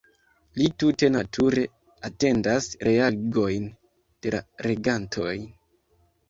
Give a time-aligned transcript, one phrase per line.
[0.59, 1.65] Li tute nature
[2.09, 3.69] atendas reagojn
[4.25, 5.37] de la legantoj.